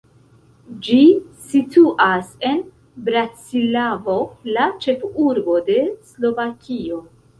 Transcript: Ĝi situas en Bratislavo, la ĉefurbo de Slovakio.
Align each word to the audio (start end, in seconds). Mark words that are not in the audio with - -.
Ĝi 0.85 1.01
situas 1.49 2.31
en 2.51 2.63
Bratislavo, 3.09 4.17
la 4.57 4.65
ĉefurbo 4.87 5.59
de 5.69 5.77
Slovakio. 6.15 6.99